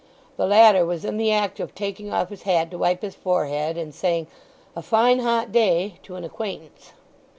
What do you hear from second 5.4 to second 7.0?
day," to an acquaintance.